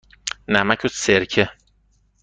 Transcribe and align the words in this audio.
نمک 0.53 0.85
و 0.85 0.87
سرکه. 0.87 1.45